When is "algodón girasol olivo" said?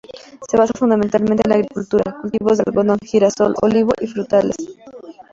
2.65-3.91